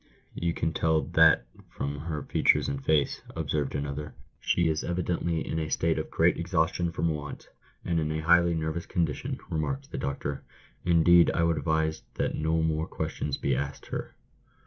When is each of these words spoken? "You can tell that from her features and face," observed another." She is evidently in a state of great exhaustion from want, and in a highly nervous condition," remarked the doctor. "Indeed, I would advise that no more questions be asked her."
"You 0.33 0.51
can 0.55 0.73
tell 0.73 1.01
that 1.03 1.45
from 1.69 1.99
her 1.99 2.23
features 2.23 2.67
and 2.67 2.83
face," 2.83 3.21
observed 3.35 3.75
another." 3.75 4.15
She 4.41 4.67
is 4.67 4.83
evidently 4.83 5.45
in 5.47 5.59
a 5.59 5.69
state 5.69 5.99
of 5.99 6.09
great 6.09 6.37
exhaustion 6.39 6.91
from 6.91 7.09
want, 7.09 7.49
and 7.85 7.99
in 7.99 8.11
a 8.11 8.21
highly 8.23 8.55
nervous 8.55 8.87
condition," 8.87 9.37
remarked 9.51 9.91
the 9.91 9.99
doctor. 9.99 10.43
"Indeed, 10.83 11.29
I 11.35 11.43
would 11.43 11.57
advise 11.59 12.01
that 12.15 12.33
no 12.33 12.63
more 12.63 12.87
questions 12.87 13.37
be 13.37 13.55
asked 13.55 13.85
her." 13.89 14.15